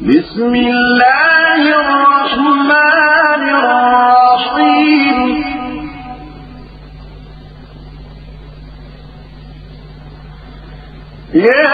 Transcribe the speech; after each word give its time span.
بسم 0.00 0.54
الله 0.54 1.62
الرحمن 1.80 3.42
الرحيم. 3.48 5.18
يا 11.34 11.68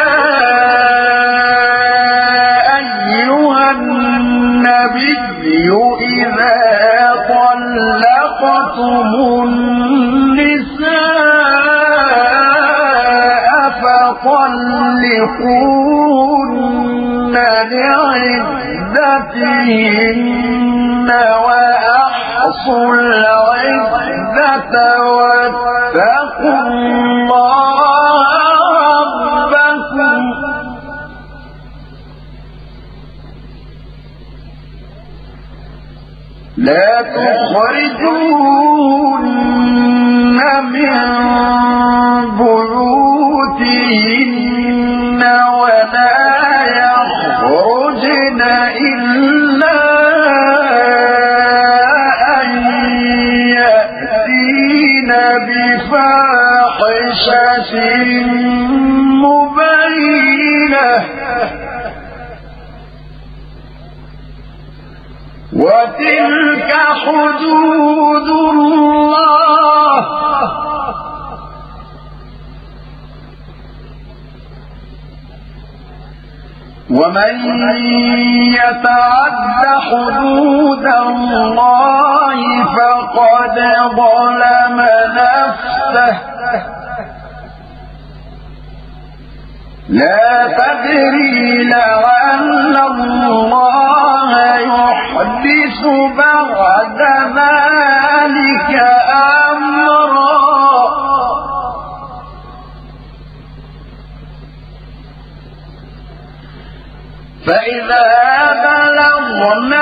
أيها 2.79 3.71
النبي 3.71 5.69
إذا 6.23 6.63
طلقتم 7.35 9.11
النساء 9.43 10.93
فطلقون 13.83 14.63
لعدتهن 18.95 21.09
وأحصوا 21.47 22.95
العدة 22.95 24.75
واتقوا 25.05 26.61
الله 26.69 27.79
ربكم 28.93 30.23
لا 36.57 37.03
تخرجون 37.03 38.43
من 40.73 41.01
بيوتهن 42.39 44.22
ومن 77.03 77.35
يتعد 78.55 79.65
حدود 79.91 80.87
الله 80.87 82.39
فقد 82.77 83.57
ظلم 83.97 84.79
نفسه. 85.19 86.15
لا 89.89 90.49
تدري 90.59 91.65
لعل 91.65 92.77
الله 92.77 94.31
يحدث 94.61 95.81
بعد 96.17 97.01
ذلك 97.39 98.71
أمرا 99.11 99.32
فإذا 107.47 108.09
بلغن 108.65 109.73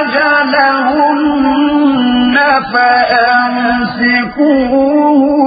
أجلهن 0.00 1.26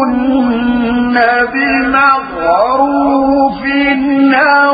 فأمسكوهن 0.09 1.16
بمعروف 1.53 3.61
أو 4.33 4.69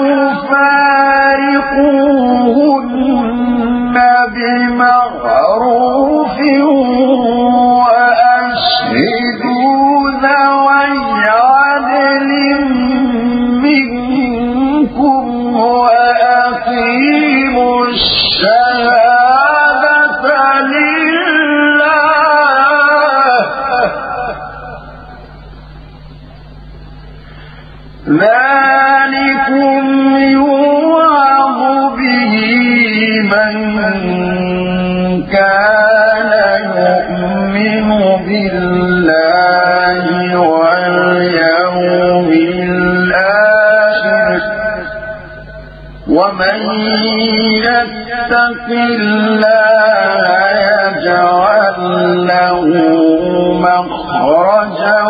ذلكم 28.08 29.86
يوعظ 30.18 31.60
به 31.98 32.36
من 33.34 33.56
كان 35.26 36.32
يؤمن 36.78 37.90
بالله 38.26 40.06
واليوم 40.40 42.30
الآخر 42.64 44.40
ومن 46.08 46.58
الله 48.70 50.26
يجعل 50.62 51.80
له 52.28 52.62
مخرجا 53.66 55.02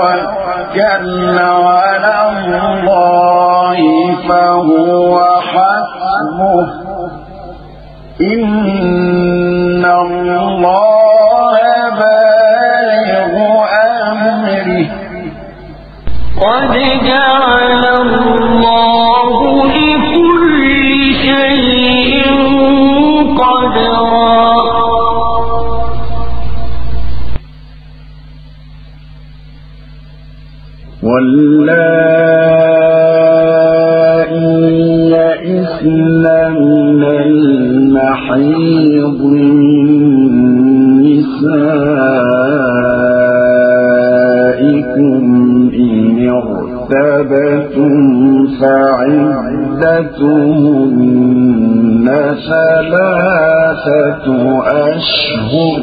يتوكل 0.00 1.38
على 1.38 2.14
الله 2.30 3.78
فهو 4.28 5.12
حسبه 5.40 6.68
إن 8.20 8.40
فعدتهن 50.60 52.06
ثلاثة 52.48 54.26
أشهر 54.66 55.82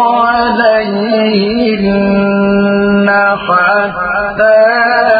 عليهن 0.02 1.56
حتى 3.46 4.62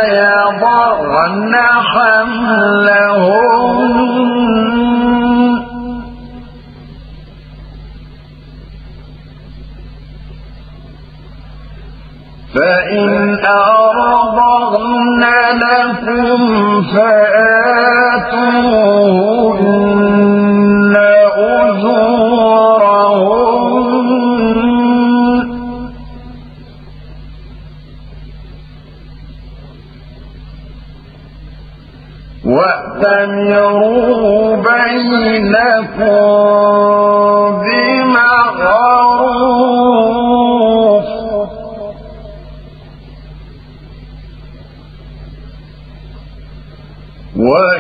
يضعن 0.09 1.55
حملهن. 1.93 3.57
فإن 12.55 13.11
أرضغن 13.45 15.23
لكم 15.65 16.39
فآتوهن 16.83 17.26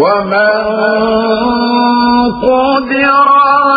ومن 0.00 0.50
قدر 2.46 3.04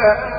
Gracias. 0.07 0.36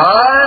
Ah! 0.00 0.37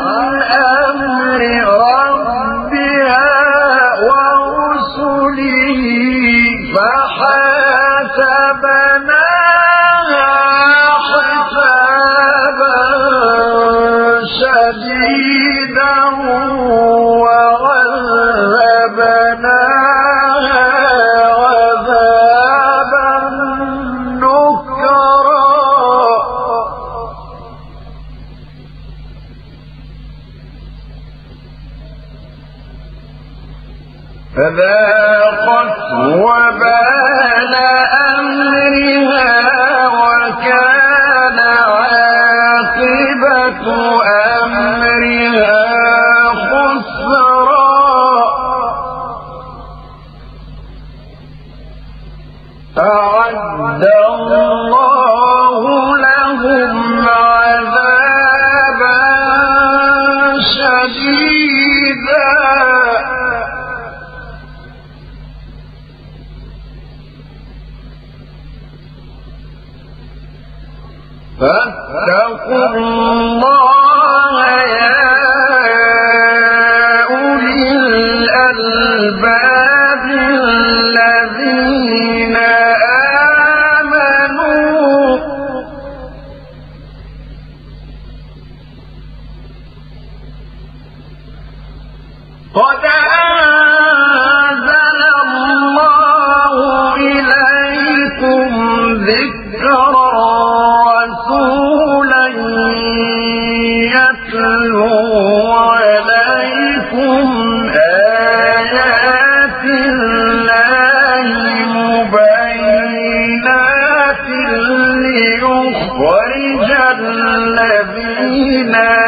بما 118.51 119.00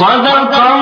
صدق 0.00 0.79